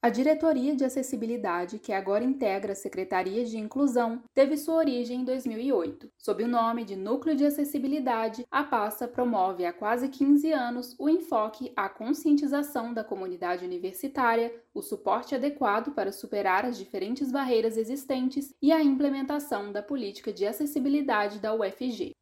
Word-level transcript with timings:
A 0.00 0.10
Diretoria 0.10 0.76
de 0.76 0.84
Acessibilidade, 0.84 1.80
que 1.80 1.92
agora 1.92 2.22
integra 2.22 2.70
a 2.70 2.76
Secretaria 2.76 3.44
de 3.44 3.58
Inclusão, 3.58 4.22
teve 4.32 4.56
sua 4.56 4.76
origem 4.76 5.22
em 5.22 5.24
2008. 5.24 6.08
Sob 6.16 6.44
o 6.44 6.46
nome 6.46 6.84
de 6.84 6.94
Núcleo 6.94 7.34
de 7.34 7.44
Acessibilidade, 7.44 8.46
a 8.48 8.62
pasta 8.62 9.08
promove 9.08 9.66
há 9.66 9.72
quase 9.72 10.08
15 10.08 10.52
anos 10.52 10.94
o 11.00 11.08
enfoque 11.08 11.72
à 11.74 11.88
conscientização 11.88 12.94
da 12.94 13.02
comunidade 13.02 13.64
universitária, 13.64 14.54
o 14.72 14.82
suporte 14.82 15.34
adequado 15.34 15.90
para 15.90 16.12
superar 16.12 16.64
as 16.64 16.78
diferentes 16.78 17.32
barreiras 17.32 17.76
existentes 17.76 18.54
e 18.62 18.70
a 18.70 18.80
implementação 18.80 19.72
da 19.72 19.82
política 19.82 20.32
de 20.32 20.46
acessibilidade 20.46 21.40
da 21.40 21.52
UFG 21.52 22.14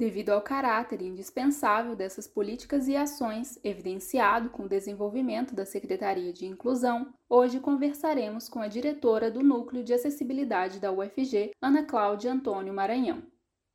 devido 0.00 0.30
ao 0.30 0.40
caráter 0.40 1.02
indispensável 1.02 1.94
dessas 1.94 2.26
políticas 2.26 2.88
e 2.88 2.96
ações, 2.96 3.60
evidenciado 3.62 4.48
com 4.48 4.62
o 4.62 4.68
desenvolvimento 4.68 5.54
da 5.54 5.66
Secretaria 5.66 6.32
de 6.32 6.46
Inclusão, 6.46 7.12
hoje 7.28 7.60
conversaremos 7.60 8.48
com 8.48 8.60
a 8.60 8.66
diretora 8.66 9.30
do 9.30 9.42
Núcleo 9.42 9.84
de 9.84 9.92
Acessibilidade 9.92 10.80
da 10.80 10.90
UFG, 10.90 11.50
Ana 11.60 11.82
Cláudia 11.82 12.32
Antônio 12.32 12.72
Maranhão. 12.72 13.22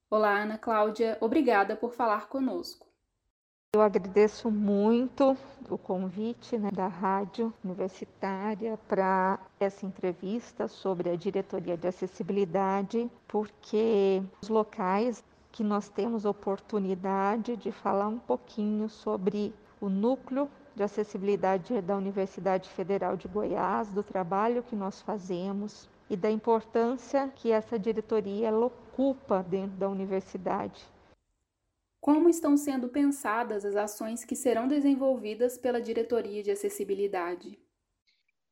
Olá, 0.10 0.42
Ana 0.42 0.58
Cláudia, 0.58 1.16
obrigada 1.22 1.76
por 1.76 1.94
falar 1.94 2.28
conosco. 2.28 2.88
Eu 3.76 3.82
agradeço 3.82 4.50
muito 4.50 5.38
o 5.70 5.78
convite 5.78 6.58
né, 6.58 6.72
da 6.72 6.88
Rádio 6.88 7.54
Universitária 7.64 8.80
para 8.88 9.38
essa 9.60 9.86
entrevista 9.86 10.68
sobre 10.68 11.12
a 11.12 11.16
diretoria 11.16 11.78
de 11.78 11.88
acessibilidade, 11.88 13.12
porque 13.28 14.24
os 14.42 14.50
locais 14.50 15.24
que 15.56 15.64
nós 15.64 15.88
temos 15.88 16.26
oportunidade 16.26 17.56
de 17.56 17.72
falar 17.72 18.10
um 18.10 18.20
pouquinho 18.20 18.90
sobre 18.90 19.54
o 19.80 19.88
núcleo 19.88 20.50
de 20.76 20.84
acessibilidade 20.84 21.82
da 21.82 21.96
Universidade 21.96 22.68
Federal 22.68 23.16
de 23.16 23.30
Goiás, 23.30 23.90
do 23.90 24.04
trabalho 24.04 24.64
que 24.64 24.76
nós 24.76 25.02
fazemos 25.02 25.90
e 26.10 26.18
da 26.18 26.30
importância 26.30 27.32
que 27.34 27.54
essa 27.54 27.80
diretoria 27.80 28.54
ocupa 28.54 29.42
dentro 29.42 29.78
da 29.78 29.88
universidade. 29.88 30.84
Como 32.02 32.28
estão 32.28 32.58
sendo 32.58 32.90
pensadas 32.90 33.64
as 33.64 33.78
ações 33.78 34.26
que 34.26 34.36
serão 34.36 34.68
desenvolvidas 34.68 35.58
pela 35.58 35.80
Diretoria 35.80 36.44
de 36.44 36.52
Acessibilidade? 36.52 37.58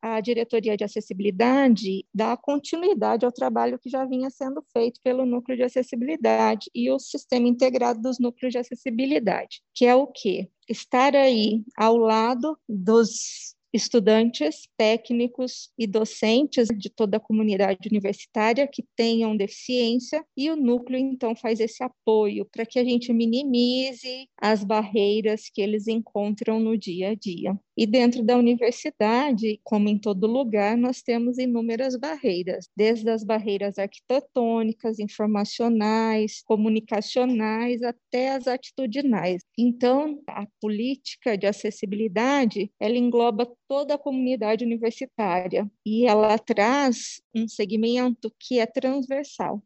A 0.04 0.20
diretoria 0.20 0.76
de 0.76 0.84
acessibilidade 0.84 2.06
dá 2.14 2.36
continuidade 2.36 3.26
ao 3.26 3.32
trabalho 3.32 3.80
que 3.80 3.90
já 3.90 4.04
vinha 4.04 4.30
sendo 4.30 4.62
feito 4.74 5.00
pelo 5.02 5.26
núcleo 5.26 5.56
de 5.56 5.64
acessibilidade 5.64 6.70
e 6.76 6.92
o 6.92 7.00
sistema 7.00 7.48
integrado 7.48 8.02
dos 8.02 8.20
núcleos 8.20 8.52
de 8.52 8.58
acessibilidade, 8.58 9.62
que 9.74 9.86
é 9.86 9.96
o 9.96 10.06
quê? 10.08 10.50
Estar 10.68 11.16
aí 11.16 11.64
ao 11.78 11.96
lado 11.96 12.60
dos 12.68 13.53
estudantes, 13.74 14.68
técnicos 14.78 15.72
e 15.78 15.88
docentes 15.88 16.68
de 16.78 16.90
toda 16.90 17.18
a 17.18 17.20
comunidade 17.20 17.90
universitária 17.90 18.68
que 18.68 18.86
tenham 18.96 19.36
deficiência, 19.36 20.24
e 20.38 20.52
o 20.52 20.56
núcleo 20.56 21.00
então 21.00 21.36
faz 21.36 21.60
esse 21.60 21.84
apoio 21.84 22.46
para 22.52 22.66
que 22.66 22.78
a 22.78 22.84
gente 22.84 23.12
minimize 23.12 24.28
as 24.40 24.64
barreiras 24.64 25.50
que 25.52 25.62
eles 25.62 25.88
encontram 25.88 26.60
no 26.60 26.78
dia 26.78 27.10
a 27.10 27.16
dia. 27.16 27.58
E 27.76 27.88
dentro 27.88 28.24
da 28.24 28.38
universidade, 28.38 29.60
como 29.64 29.90
em 29.90 29.98
todo 29.98 30.28
lugar, 30.28 30.78
nós 30.78 31.02
temos 31.02 31.40
inúmeras 31.40 31.96
barreiras, 31.96 32.70
desde 32.78 33.10
as 33.10 33.24
barreiras 33.24 33.80
arquitetônicas, 33.80 35.00
informacionais, 35.00 36.44
comunicacionais, 36.46 37.82
até 37.82 38.34
as 38.34 38.48
atitudinais. 38.48 39.42
Então, 39.58 40.22
a 40.28 40.46
política 40.62 41.36
de 41.36 41.48
acessibilidade, 41.48 42.72
ela 42.80 42.98
engloba 42.98 43.52
toda 43.74 43.96
a 43.96 43.98
comunidade 43.98 44.64
universitária 44.64 45.68
e 45.84 46.06
ela 46.06 46.38
traz 46.38 47.24
um 47.34 47.48
segmento 47.48 48.32
que 48.38 48.60
é 48.60 48.68
transversal. 48.68 49.64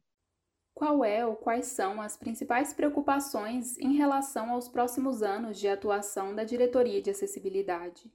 Qual 0.73 1.03
é 1.03 1.25
ou 1.25 1.36
quais 1.36 1.66
são 1.66 2.02
as 2.02 2.16
principais 2.16 2.72
preocupações 2.72 3.78
em 3.79 3.97
relação 3.97 4.51
aos 4.51 4.69
próximos 4.69 5.22
anos 5.22 5.59
de 5.59 5.68
atuação 5.68 6.34
da 6.34 6.45
Diretoria 6.45 7.01
de 7.01 7.09
Acessibilidade? 7.09 8.09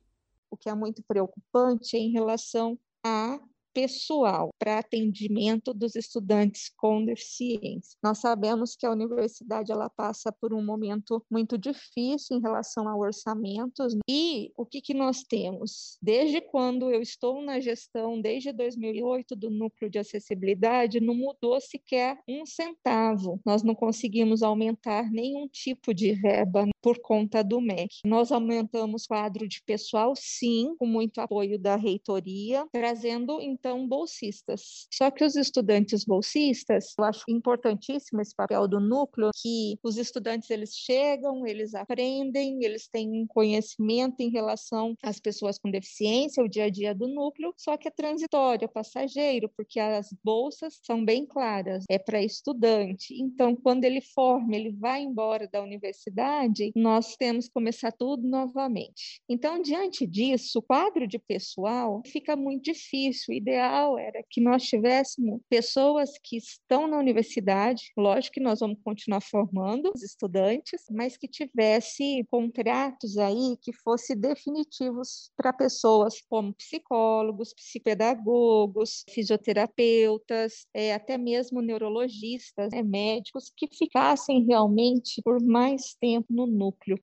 O 0.50 0.56
que 0.56 0.70
é 0.70 0.74
muito 0.74 1.02
preocupante 1.02 1.94
é 1.94 2.00
em 2.00 2.10
relação 2.10 2.78
a 3.04 3.38
pessoal 3.72 4.50
para 4.58 4.78
atendimento 4.78 5.72
dos 5.72 5.96
estudantes 5.96 6.70
com 6.76 7.04
deficiência. 7.04 7.96
Nós 8.02 8.18
sabemos 8.18 8.76
que 8.76 8.86
a 8.86 8.90
universidade 8.90 9.72
ela 9.72 9.88
passa 9.88 10.32
por 10.32 10.52
um 10.52 10.64
momento 10.64 11.24
muito 11.30 11.58
difícil 11.58 12.36
em 12.36 12.40
relação 12.40 12.88
a 12.88 12.96
orçamentos 12.96 13.94
e 14.08 14.52
o 14.56 14.66
que, 14.66 14.80
que 14.80 14.94
nós 14.94 15.22
temos? 15.22 15.98
Desde 16.00 16.40
quando 16.40 16.90
eu 16.90 17.00
estou 17.00 17.42
na 17.42 17.60
gestão, 17.60 18.20
desde 18.20 18.52
2008 18.52 19.36
do 19.36 19.50
núcleo 19.50 19.90
de 19.90 19.98
acessibilidade, 19.98 21.00
não 21.00 21.14
mudou 21.14 21.60
sequer 21.60 22.18
um 22.28 22.44
centavo. 22.46 23.40
Nós 23.44 23.62
não 23.62 23.74
conseguimos 23.74 24.42
aumentar 24.42 25.10
nenhum 25.10 25.48
tipo 25.48 25.94
de 25.94 26.12
verba 26.14 26.66
por 26.82 26.98
conta 27.00 27.42
do 27.44 27.60
MEC. 27.60 28.00
Nós 28.04 28.32
aumentamos 28.32 29.06
quadro 29.06 29.46
de 29.46 29.62
pessoal, 29.62 30.14
sim, 30.16 30.74
com 30.78 30.86
muito 30.86 31.20
apoio 31.20 31.58
da 31.58 31.76
reitoria, 31.76 32.66
trazendo 32.72 33.40
então 33.62 33.86
bolsistas. 33.86 34.88
Só 34.92 35.08
que 35.08 35.24
os 35.24 35.36
estudantes 35.36 36.04
bolsistas, 36.04 36.94
eu 36.98 37.04
acho 37.04 37.22
importantíssimo 37.28 38.20
esse 38.20 38.34
papel 38.34 38.66
do 38.66 38.80
núcleo, 38.80 39.30
que 39.40 39.78
os 39.84 39.96
estudantes 39.96 40.50
eles 40.50 40.74
chegam, 40.74 41.46
eles 41.46 41.72
aprendem, 41.72 42.64
eles 42.64 42.88
têm 42.88 43.22
um 43.22 43.26
conhecimento 43.26 44.16
em 44.18 44.30
relação 44.30 44.96
às 45.00 45.20
pessoas 45.20 45.58
com 45.58 45.70
deficiência, 45.70 46.42
o 46.42 46.48
dia 46.48 46.64
a 46.64 46.70
dia 46.70 46.92
do 46.92 47.06
núcleo, 47.06 47.54
só 47.56 47.76
que 47.76 47.86
é 47.86 47.90
transitório, 47.90 48.64
é 48.64 48.68
passageiro, 48.68 49.48
porque 49.56 49.78
as 49.78 50.12
bolsas 50.24 50.80
são 50.82 51.04
bem 51.04 51.24
claras, 51.24 51.84
é 51.88 51.98
para 51.98 52.20
estudante. 52.20 53.14
Então, 53.14 53.54
quando 53.54 53.84
ele 53.84 54.00
forma, 54.00 54.56
ele 54.56 54.72
vai 54.72 55.02
embora 55.02 55.46
da 55.46 55.62
universidade, 55.62 56.72
nós 56.74 57.14
temos 57.16 57.46
que 57.46 57.52
começar 57.52 57.92
tudo 57.92 58.26
novamente. 58.26 59.22
Então, 59.28 59.62
diante 59.62 60.04
disso, 60.04 60.58
o 60.58 60.62
quadro 60.62 61.06
de 61.06 61.18
pessoal 61.18 62.02
fica 62.06 62.34
muito 62.34 62.64
difícil, 62.64 63.34
ideal 63.52 63.98
era 63.98 64.22
que 64.28 64.40
nós 64.40 64.62
tivéssemos 64.64 65.40
pessoas 65.48 66.10
que 66.22 66.36
estão 66.36 66.86
na 66.86 66.98
universidade, 66.98 67.92
lógico 67.96 68.34
que 68.34 68.40
nós 68.40 68.60
vamos 68.60 68.78
continuar 68.82 69.20
formando 69.20 69.92
os 69.94 70.02
estudantes, 70.02 70.82
mas 70.90 71.16
que 71.16 71.28
tivesse 71.28 72.26
contratos 72.30 73.18
aí 73.18 73.56
que 73.60 73.72
fossem 73.72 74.18
definitivos 74.18 75.30
para 75.36 75.52
pessoas 75.52 76.20
como 76.28 76.54
psicólogos, 76.54 77.52
psicopedagogos, 77.52 79.04
fisioterapeutas, 79.10 80.66
é, 80.72 80.94
até 80.94 81.18
mesmo 81.18 81.60
neurologistas, 81.60 82.72
é, 82.72 82.82
médicos, 82.82 83.52
que 83.54 83.68
ficassem 83.68 84.44
realmente 84.46 85.20
por 85.22 85.42
mais 85.42 85.94
tempo 86.00 86.26
no 86.30 86.46
núcleo. 86.46 86.98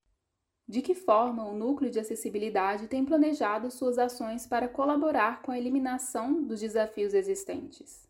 De 0.70 0.80
que 0.80 0.94
forma 0.94 1.44
o 1.44 1.52
Núcleo 1.52 1.90
de 1.90 1.98
Acessibilidade 1.98 2.86
tem 2.86 3.04
planejado 3.04 3.72
suas 3.72 3.98
ações 3.98 4.46
para 4.46 4.68
colaborar 4.68 5.42
com 5.42 5.50
a 5.50 5.58
eliminação 5.58 6.44
dos 6.44 6.60
desafios 6.60 7.12
existentes? 7.12 8.08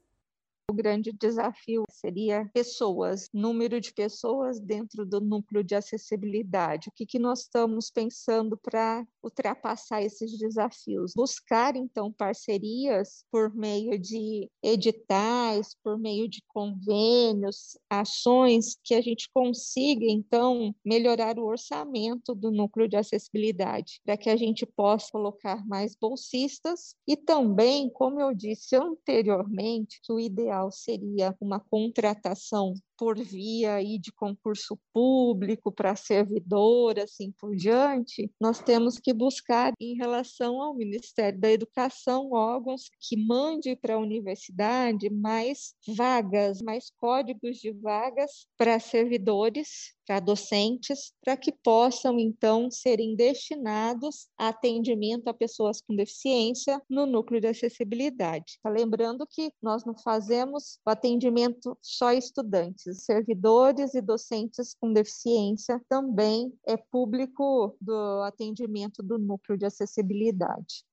O 0.70 0.72
grande 0.72 1.10
desafio 1.10 1.82
seria 1.90 2.48
pessoas, 2.54 3.28
número 3.34 3.80
de 3.80 3.92
pessoas 3.92 4.60
dentro 4.60 5.04
do 5.04 5.20
núcleo 5.20 5.64
de 5.64 5.74
acessibilidade. 5.74 6.88
O 6.88 6.92
que, 6.92 7.04
que 7.04 7.18
nós 7.18 7.40
estamos 7.40 7.90
pensando 7.90 8.56
para 8.56 9.04
ultrapassar 9.20 10.00
esses 10.00 10.38
desafios? 10.38 11.12
Buscar, 11.16 11.74
então, 11.74 12.12
parcerias 12.12 13.24
por 13.32 13.52
meio 13.52 13.98
de 13.98 14.48
editais, 14.62 15.74
por 15.82 15.98
meio 15.98 16.28
de 16.28 16.40
convênios, 16.46 17.76
ações 17.90 18.78
que 18.84 18.94
a 18.94 19.00
gente 19.00 19.28
consiga, 19.34 20.06
então, 20.06 20.72
melhorar 20.84 21.36
o 21.36 21.46
orçamento 21.46 22.32
do 22.32 22.52
núcleo 22.52 22.86
de 22.86 22.96
acessibilidade, 22.96 24.00
para 24.04 24.16
que 24.16 24.30
a 24.30 24.36
gente 24.36 24.64
possa 24.64 25.08
colocar 25.10 25.66
mais 25.66 25.96
bolsistas 26.00 26.94
e 27.08 27.16
também, 27.16 27.90
como 27.90 28.20
eu 28.20 28.32
disse 28.32 28.76
anteriormente, 28.76 29.98
que 30.04 30.12
o 30.12 30.20
ideal 30.20 30.59
ideal 30.60 30.70
seria 30.70 31.36
uma 31.40 31.60
contratação 31.60 32.74
por 33.00 33.18
via 33.18 33.76
aí 33.76 33.98
de 33.98 34.12
concurso 34.12 34.78
público 34.92 35.72
para 35.72 35.96
servidor, 35.96 36.98
assim 36.98 37.32
por 37.32 37.56
diante, 37.56 38.30
nós 38.38 38.60
temos 38.60 38.98
que 38.98 39.14
buscar 39.14 39.72
em 39.80 39.96
relação 39.96 40.60
ao 40.60 40.74
Ministério 40.74 41.40
da 41.40 41.50
Educação 41.50 42.30
órgãos 42.30 42.90
que 43.00 43.16
mande 43.16 43.74
para 43.74 43.94
a 43.94 43.98
universidade 43.98 45.08
mais 45.08 45.74
vagas, 45.96 46.60
mais 46.60 46.90
códigos 46.98 47.56
de 47.56 47.72
vagas 47.72 48.46
para 48.58 48.78
servidores, 48.78 49.94
para 50.10 50.18
docentes, 50.18 51.14
para 51.24 51.36
que 51.36 51.52
possam 51.52 52.18
então 52.18 52.68
serem 52.68 53.14
destinados 53.14 54.28
a 54.36 54.48
atendimento 54.48 55.28
a 55.28 55.32
pessoas 55.32 55.80
com 55.80 55.94
deficiência 55.94 56.82
no 56.90 57.06
núcleo 57.06 57.40
de 57.40 57.46
acessibilidade. 57.46 58.58
Lembrando 58.66 59.24
que 59.24 59.52
nós 59.62 59.84
não 59.84 59.96
fazemos 59.96 60.80
o 60.84 60.90
atendimento 60.90 61.78
só 61.80 62.12
estudantes, 62.12 62.89
servidores 62.92 63.94
e 63.94 64.00
docentes 64.00 64.74
com 64.74 64.92
deficiência 64.92 65.80
também 65.88 66.52
é 66.66 66.76
público 66.76 67.76
do 67.80 68.22
atendimento 68.22 69.02
do 69.02 69.18
núcleo 69.18 69.58
de 69.58 69.66
acessibilidade. 69.66 70.84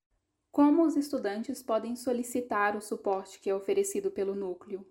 Como 0.52 0.86
os 0.86 0.96
estudantes 0.96 1.62
podem 1.62 1.96
solicitar 1.96 2.76
o 2.76 2.82
suporte 2.82 3.40
que 3.40 3.50
é 3.50 3.56
oferecido 3.56 4.10
pelo 4.10 4.34
núcleo? 4.34 4.86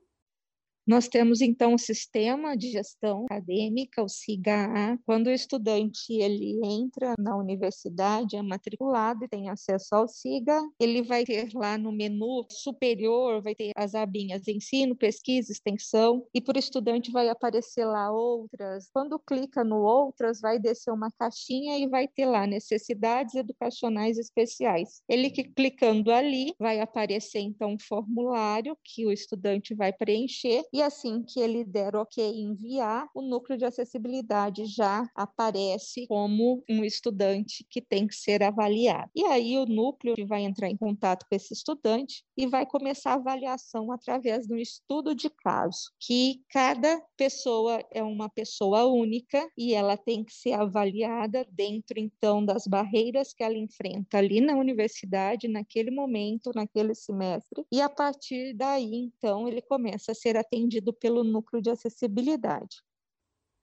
Nós 0.86 1.08
temos 1.08 1.40
então 1.40 1.74
o 1.74 1.78
sistema 1.78 2.56
de 2.56 2.70
gestão 2.70 3.24
acadêmica, 3.24 4.04
o 4.04 4.08
SIGA. 4.08 4.96
Quando 5.04 5.26
o 5.26 5.32
estudante 5.32 6.12
ele 6.12 6.60
entra 6.64 7.14
na 7.18 7.36
universidade, 7.36 8.36
é 8.36 8.42
matriculado 8.42 9.24
e 9.24 9.28
tem 9.28 9.50
acesso 9.50 9.96
ao 9.96 10.06
SIGA, 10.06 10.62
ele 10.78 11.02
vai 11.02 11.24
ter 11.24 11.48
lá 11.54 11.76
no 11.76 11.90
menu 11.90 12.46
superior, 12.48 13.42
vai 13.42 13.52
ter 13.52 13.72
as 13.74 13.96
abinhas 13.96 14.46
ensino, 14.46 14.94
pesquisa, 14.94 15.50
extensão, 15.50 16.24
e 16.32 16.40
para 16.40 16.56
o 16.56 16.60
estudante 16.60 17.10
vai 17.10 17.28
aparecer 17.28 17.84
lá 17.84 18.12
outras. 18.12 18.88
Quando 18.92 19.18
clica 19.18 19.64
no 19.64 19.82
outras, 19.82 20.40
vai 20.40 20.56
descer 20.56 20.92
uma 20.92 21.10
caixinha 21.18 21.78
e 21.78 21.88
vai 21.88 22.06
ter 22.06 22.26
lá 22.26 22.46
necessidades 22.46 23.34
educacionais 23.34 24.18
especiais. 24.18 25.02
Ele 25.08 25.30
que 25.30 25.42
clicando 25.42 26.12
ali, 26.12 26.54
vai 26.60 26.78
aparecer 26.80 27.40
então 27.40 27.72
um 27.72 27.78
formulário 27.78 28.78
que 28.84 29.04
o 29.04 29.10
estudante 29.10 29.74
vai 29.74 29.92
preencher 29.92 30.62
e 30.76 30.82
assim 30.82 31.23
que 31.23 31.40
ele 31.40 31.64
der 31.64 31.96
OK 31.96 32.23
enviar, 32.23 33.08
o 33.14 33.23
núcleo 33.23 33.56
de 33.56 33.64
acessibilidade 33.64 34.67
já 34.67 35.11
aparece 35.14 36.06
como 36.06 36.62
um 36.69 36.84
estudante 36.84 37.67
que 37.70 37.81
tem 37.81 38.06
que 38.06 38.14
ser 38.14 38.43
avaliado. 38.43 39.11
E 39.14 39.25
aí 39.25 39.56
o 39.56 39.64
núcleo 39.64 40.14
vai 40.26 40.43
entrar 40.43 40.69
em 40.69 40.76
contato 40.76 41.25
com 41.26 41.34
esse 41.34 41.55
estudante 41.55 42.23
e 42.37 42.46
vai 42.46 42.67
começar 42.67 43.12
a 43.12 43.14
avaliação 43.14 43.90
através 43.90 44.46
do 44.46 44.55
estudo 44.55 45.14
de 45.14 45.31
caso, 45.31 45.90
que 45.99 46.43
cada 46.50 47.00
pessoa 47.17 47.82
é 47.90 48.02
uma 48.02 48.29
pessoa 48.29 48.84
única 48.84 49.49
e 49.56 49.72
ela 49.72 49.96
tem 49.96 50.22
que 50.22 50.34
ser 50.34 50.52
avaliada 50.52 51.46
dentro 51.50 51.99
então 51.99 52.44
das 52.44 52.67
barreiras 52.67 53.32
que 53.32 53.43
ela 53.43 53.56
enfrenta 53.56 54.19
ali 54.19 54.43
na 54.43 54.55
universidade 54.55 55.49
naquele 55.49 55.90
momento, 55.90 56.50
naquele 56.55 56.94
semestre, 56.94 57.64
e 57.72 57.81
a 57.81 57.88
partir 57.88 58.52
daí 58.52 58.94
então 58.94 59.49
ele 59.49 59.62
começa 59.62 60.12
a 60.12 60.14
ser 60.14 60.37
atendido 60.37 60.65
atendido 60.66 60.92
pelo 60.92 61.22
núcleo 61.22 61.62
de 61.62 61.70
acessibilidade. 61.70 62.82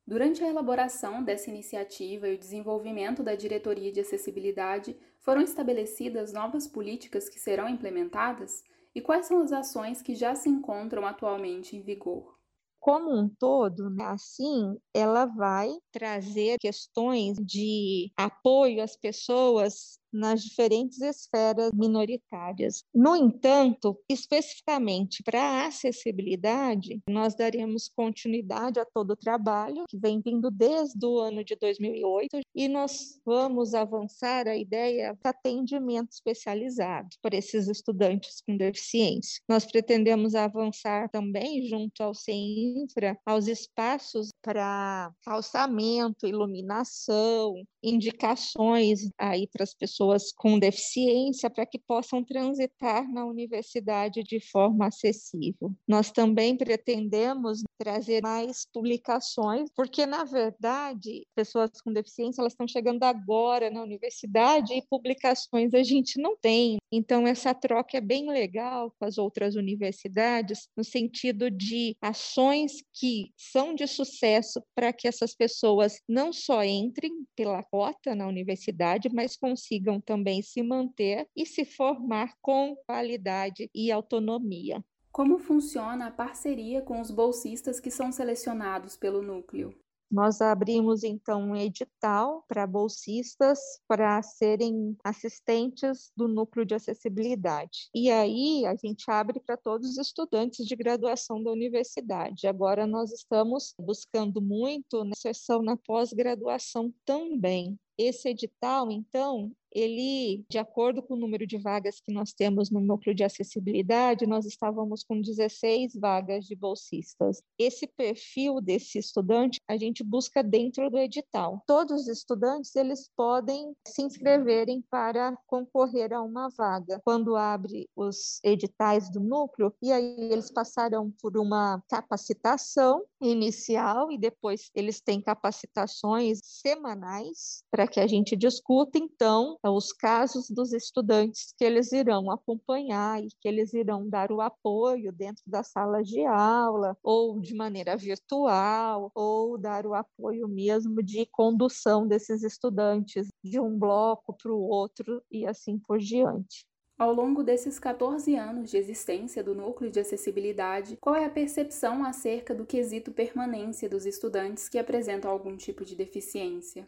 Durante 0.07 0.41
a 0.41 0.47
elaboração 0.47 1.21
dessa 1.21 1.49
iniciativa 1.49 2.29
e 2.29 2.35
o 2.35 2.39
desenvolvimento 2.39 3.21
da 3.21 3.35
diretoria 3.35 3.91
de 3.91 3.99
acessibilidade, 3.99 4.97
foram 5.19 5.41
estabelecidas 5.41 6.31
novas 6.31 6.65
políticas 6.67 7.27
que 7.27 7.37
serão 7.39 7.67
implementadas? 7.67 8.63
E 8.95 9.01
quais 9.01 9.25
são 9.25 9.41
as 9.41 9.51
ações 9.51 10.01
que 10.01 10.15
já 10.15 10.35
se 10.35 10.47
encontram 10.47 11.05
atualmente 11.05 11.75
em 11.75 11.81
vigor? 11.81 12.39
como 12.79 13.17
um 13.17 13.29
todo, 13.29 13.89
né, 13.89 14.03
assim, 14.07 14.77
ela 14.93 15.25
vai 15.25 15.69
trazer 15.91 16.57
questões 16.59 17.37
de 17.37 18.11
apoio 18.17 18.83
às 18.83 18.97
pessoas 18.97 19.97
nas 20.13 20.43
diferentes 20.43 21.01
esferas 21.01 21.71
minoritárias. 21.73 22.83
No 22.93 23.15
entanto, 23.15 23.97
especificamente 24.07 25.23
para 25.23 25.41
a 25.41 25.67
acessibilidade, 25.67 27.01
nós 27.09 27.35
daremos 27.35 27.89
continuidade 27.89 28.79
a 28.79 28.85
todo 28.85 29.11
o 29.11 29.17
trabalho 29.17 29.85
que 29.89 29.97
vem 29.97 30.21
vindo 30.21 30.51
desde 30.51 31.05
o 31.05 31.19
ano 31.19 31.43
de 31.43 31.55
2008 31.55 32.39
e 32.53 32.67
nós 32.67 33.19
vamos 33.25 33.73
avançar 33.73 34.47
a 34.47 34.55
ideia 34.55 35.13
de 35.13 35.29
atendimento 35.29 36.11
especializado 36.11 37.09
para 37.21 37.35
esses 37.35 37.67
estudantes 37.67 38.41
com 38.45 38.55
deficiência. 38.55 39.41
Nós 39.49 39.65
pretendemos 39.65 40.35
avançar 40.35 41.09
também 41.09 41.65
junto 41.67 42.03
ao 42.03 42.13
CEINFRA 42.13 43.17
aos 43.25 43.47
espaços 43.47 44.29
para 44.41 45.11
calçamento, 45.23 46.27
iluminação, 46.27 47.55
indicações 47.81 49.09
aí 49.17 49.47
para 49.47 49.63
as 49.63 49.73
pessoas 49.73 50.02
pessoas 50.03 50.31
com 50.33 50.59
deficiência 50.59 51.49
para 51.49 51.65
que 51.65 51.79
possam 51.79 52.23
transitar 52.23 53.09
na 53.11 53.25
universidade 53.25 54.23
de 54.23 54.39
forma 54.39 54.87
acessível. 54.87 55.71
Nós 55.87 56.11
também 56.11 56.57
pretendemos 56.57 57.61
trazer 57.77 58.21
mais 58.21 58.65
publicações, 58.73 59.69
porque 59.75 60.05
na 60.05 60.23
verdade, 60.23 61.25
pessoas 61.35 61.69
com 61.81 61.91
deficiência 61.91 62.41
elas 62.41 62.53
estão 62.53 62.67
chegando 62.67 63.03
agora 63.03 63.69
na 63.69 63.81
universidade 63.81 64.73
e 64.73 64.85
publicações 64.89 65.73
a 65.73 65.83
gente 65.83 66.19
não 66.21 66.35
tem. 66.37 66.77
Então 66.91 67.25
essa 67.25 67.53
troca 67.53 67.97
é 67.97 68.01
bem 68.01 68.29
legal 68.29 68.93
com 68.99 69.05
as 69.05 69.17
outras 69.17 69.55
universidades 69.55 70.67
no 70.75 70.83
sentido 70.83 71.49
de 71.49 71.95
ações 72.01 72.83
que 72.93 73.31
são 73.37 73.73
de 73.73 73.87
sucesso 73.87 74.61
para 74.75 74.93
que 74.93 75.07
essas 75.07 75.35
pessoas 75.35 75.99
não 76.07 76.31
só 76.31 76.63
entrem 76.63 77.25
pela 77.35 77.63
cota 77.63 78.15
na 78.15 78.27
universidade, 78.27 79.09
mas 79.11 79.35
consigam 79.35 79.92
também 79.99 80.41
se 80.41 80.61
manter 80.61 81.27
e 81.35 81.45
se 81.45 81.65
formar 81.65 82.33
com 82.41 82.75
qualidade 82.85 83.69
e 83.73 83.91
autonomia. 83.91 84.83
Como 85.11 85.37
funciona 85.37 86.07
a 86.07 86.11
parceria 86.11 86.81
com 86.81 86.99
os 86.99 87.11
bolsistas 87.11 87.79
que 87.79 87.91
são 87.91 88.11
selecionados 88.11 88.97
pelo 88.97 89.21
núcleo? 89.21 89.75
Nós 90.13 90.41
abrimos 90.41 91.03
então 91.03 91.41
um 91.41 91.55
edital 91.55 92.45
para 92.47 92.67
bolsistas 92.67 93.59
para 93.87 94.21
serem 94.21 94.95
assistentes 95.03 96.11
do 96.15 96.27
núcleo 96.27 96.63
de 96.63 96.75
acessibilidade. 96.75 97.89
E 97.95 98.11
aí 98.11 98.63
a 98.67 98.75
gente 98.75 99.09
abre 99.09 99.39
para 99.39 99.57
todos 99.57 99.89
os 99.89 99.97
estudantes 99.97 100.67
de 100.67 100.75
graduação 100.75 101.41
da 101.41 101.51
universidade. 101.51 102.45
Agora 102.45 102.85
nós 102.85 103.11
estamos 103.11 103.73
buscando 103.79 104.39
muito 104.39 105.03
na 105.03 105.15
sessão 105.15 105.63
na 105.63 105.75
pós-graduação 105.75 106.93
também. 107.03 107.75
Esse 107.97 108.29
edital, 108.29 108.91
então, 108.91 109.51
ele, 109.73 110.45
de 110.49 110.57
acordo 110.57 111.01
com 111.01 111.15
o 111.15 111.19
número 111.19 111.45
de 111.47 111.57
vagas 111.57 111.99
que 111.99 112.13
nós 112.13 112.33
temos 112.33 112.69
no 112.69 112.79
núcleo 112.79 113.15
de 113.15 113.23
acessibilidade, 113.23 114.27
nós 114.27 114.45
estávamos 114.45 115.03
com 115.03 115.19
16 115.19 115.95
vagas 115.95 116.45
de 116.45 116.55
bolsistas. 116.55 117.41
Esse 117.57 117.87
perfil 117.87 118.61
desse 118.61 118.99
estudante 118.99 119.59
a 119.67 119.75
gente 119.77 120.03
busca 120.03 120.43
dentro 120.43 120.89
do 120.89 120.97
edital. 120.97 121.63
Todos 121.65 122.03
os 122.03 122.07
estudantes 122.07 122.75
eles 122.75 123.09
podem 123.15 123.73
se 123.87 124.01
inscreverem 124.03 124.83
para 124.89 125.35
concorrer 125.47 126.13
a 126.13 126.21
uma 126.21 126.49
vaga. 126.49 127.01
Quando 127.03 127.35
abre 127.35 127.89
os 127.95 128.39
editais 128.43 129.09
do 129.09 129.19
núcleo, 129.19 129.73
e 129.81 129.91
aí 129.91 130.15
eles 130.31 130.51
passarão 130.51 131.11
por 131.21 131.37
uma 131.37 131.81
capacitação 131.89 133.03
inicial 133.21 134.11
e 134.11 134.17
depois 134.17 134.69
eles 134.75 135.01
têm 135.01 135.21
capacitações 135.21 136.39
semanais 136.43 137.63
para 137.71 137.87
que 137.87 137.99
a 137.99 138.07
gente 138.07 138.35
discuta 138.35 138.97
então 138.97 139.57
os 139.71 139.93
casos 139.93 140.49
dos 140.49 140.73
estudantes 140.73 141.53
que 141.57 141.63
eles 141.63 141.91
irão 141.91 142.29
acompanhar 142.29 143.23
e 143.23 143.27
que 143.39 143.47
eles 143.47 143.73
irão 143.73 144.09
dar 144.09 144.31
o 144.31 144.41
apoio 144.41 145.11
dentro 145.11 145.43
da 145.47 145.63
sala 145.63 146.03
de 146.03 146.25
aula, 146.25 146.97
ou 147.01 147.39
de 147.39 147.55
maneira 147.55 147.95
virtual, 147.95 149.11
ou 149.15 149.57
dar 149.57 149.85
o 149.85 149.93
apoio 149.93 150.47
mesmo 150.47 151.01
de 151.01 151.25
condução 151.27 152.07
desses 152.07 152.43
estudantes 152.43 153.27
de 153.43 153.59
um 153.59 153.77
bloco 153.77 154.35
para 154.35 154.51
o 154.51 154.61
outro 154.61 155.21
e 155.31 155.45
assim 155.45 155.79
por 155.79 155.99
diante. 155.99 156.65
Ao 156.97 157.11
longo 157.11 157.43
desses 157.43 157.79
14 157.79 158.35
anos 158.35 158.69
de 158.69 158.77
existência 158.77 159.43
do 159.43 159.55
Núcleo 159.55 159.89
de 159.89 159.99
Acessibilidade, 159.99 160.95
qual 160.97 161.15
é 161.15 161.25
a 161.25 161.29
percepção 161.29 162.05
acerca 162.05 162.53
do 162.53 162.65
quesito 162.65 163.11
permanência 163.11 163.89
dos 163.89 164.05
estudantes 164.05 164.69
que 164.69 164.77
apresentam 164.77 165.31
algum 165.31 165.57
tipo 165.57 165.83
de 165.83 165.95
deficiência? 165.95 166.87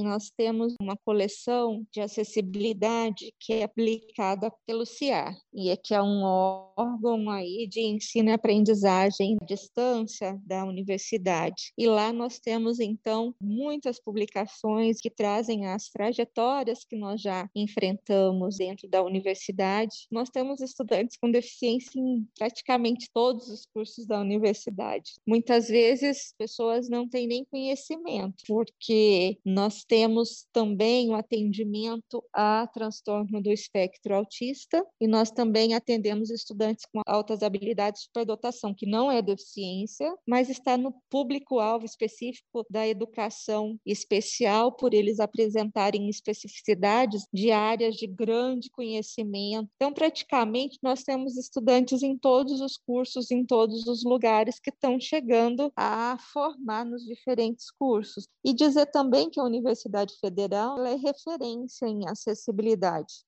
Nós 0.00 0.30
temos 0.34 0.74
uma 0.80 0.96
coleção 0.96 1.86
de 1.92 2.00
acessibilidade 2.00 3.32
que 3.38 3.52
é 3.52 3.62
aplicada 3.62 4.50
pelo 4.66 4.86
CIAR, 4.86 5.36
e 5.52 5.70
é 5.70 5.76
que 5.76 5.94
é 5.94 6.02
um 6.02 6.22
órgão 6.22 7.28
aí 7.28 7.66
de 7.68 7.80
ensino 7.80 8.30
e 8.30 8.32
aprendizagem 8.32 9.36
à 9.40 9.44
distância 9.44 10.40
da 10.44 10.64
universidade. 10.64 11.72
E 11.76 11.86
lá 11.86 12.12
nós 12.12 12.38
temos 12.38 12.80
então 12.80 13.34
muitas 13.40 14.00
publicações 14.00 15.00
que 15.00 15.10
trazem 15.10 15.66
as 15.66 15.88
trajetórias 15.90 16.84
que 16.84 16.96
nós 16.96 17.20
já 17.20 17.48
enfrentamos 17.54 18.56
dentro 18.56 18.88
da 18.88 19.02
universidade. 19.02 20.06
Nós 20.10 20.30
temos 20.30 20.60
estudantes 20.60 21.16
com 21.20 21.30
deficiência 21.30 21.98
em 22.00 22.26
praticamente 22.38 23.08
todos 23.12 23.48
os 23.48 23.66
cursos 23.66 24.06
da 24.06 24.20
universidade. 24.20 25.12
Muitas 25.26 25.68
vezes 25.68 26.34
pessoas 26.38 26.88
não 26.88 27.08
têm 27.08 27.26
nem 27.26 27.44
conhecimento, 27.44 28.42
porque 28.46 29.38
nós 29.44 29.84
temos 29.90 30.46
também 30.52 31.10
o 31.10 31.16
atendimento 31.16 32.22
a 32.32 32.64
transtorno 32.72 33.42
do 33.42 33.50
espectro 33.50 34.14
autista 34.14 34.86
e 35.00 35.08
nós 35.08 35.32
também 35.32 35.74
atendemos 35.74 36.30
estudantes 36.30 36.84
com 36.92 37.00
altas 37.04 37.42
habilidades 37.42 38.02
de 38.02 38.06
superdotação, 38.06 38.72
que 38.72 38.86
não 38.86 39.10
é 39.10 39.20
deficiência, 39.20 40.14
mas 40.24 40.48
está 40.48 40.78
no 40.78 40.94
público-alvo 41.10 41.84
específico 41.84 42.64
da 42.70 42.86
educação 42.86 43.76
especial, 43.84 44.70
por 44.70 44.94
eles 44.94 45.18
apresentarem 45.18 46.08
especificidades 46.08 47.24
de 47.32 47.50
áreas 47.50 47.96
de 47.96 48.06
grande 48.06 48.70
conhecimento. 48.70 49.68
Então, 49.74 49.92
praticamente, 49.92 50.78
nós 50.80 51.02
temos 51.02 51.36
estudantes 51.36 52.04
em 52.04 52.16
todos 52.16 52.60
os 52.60 52.76
cursos, 52.76 53.32
em 53.32 53.44
todos 53.44 53.88
os 53.88 54.04
lugares 54.04 54.60
que 54.60 54.70
estão 54.70 55.00
chegando 55.00 55.72
a 55.74 56.16
formar 56.32 56.84
nos 56.84 57.04
diferentes 57.04 57.72
cursos. 57.72 58.28
E 58.44 58.54
dizer 58.54 58.86
também 58.86 59.28
que 59.28 59.40
a 59.40 59.44
Universidade 59.44 59.79
Universidade 59.80 60.18
Federal 60.20 60.84
é 60.84 60.94
referência 60.94 61.86
em 61.86 62.06
acessibilidade. 62.06 63.24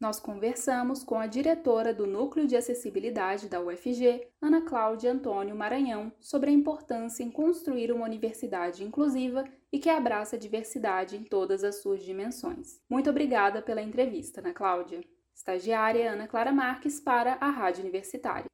nós 0.00 0.18
conversamos 0.18 1.04
com 1.04 1.18
a 1.18 1.26
diretora 1.26 1.92
do 1.92 2.06
Núcleo 2.06 2.46
de 2.46 2.56
Acessibilidade 2.56 3.50
da 3.50 3.60
UFG, 3.60 4.26
Ana 4.40 4.62
Cláudia 4.62 5.12
Antônio 5.12 5.54
Maranhão, 5.54 6.10
sobre 6.18 6.48
a 6.48 6.54
importância 6.54 7.22
em 7.22 7.30
construir 7.30 7.92
uma 7.92 8.06
universidade 8.06 8.82
inclusiva 8.82 9.44
e 9.70 9.78
que 9.78 9.90
abraça 9.90 10.36
a 10.36 10.38
diversidade 10.38 11.18
em 11.18 11.22
todas 11.22 11.62
as 11.62 11.82
suas 11.82 12.02
dimensões. 12.02 12.80
Muito 12.88 13.10
obrigada 13.10 13.60
pela 13.60 13.82
entrevista, 13.82 14.40
Ana 14.40 14.54
Cláudia. 14.54 15.04
Estagiária 15.34 16.10
Ana 16.10 16.26
Clara 16.26 16.50
Marques 16.50 16.98
para 16.98 17.34
a 17.34 17.50
Rádio 17.50 17.82
Universitária. 17.82 18.49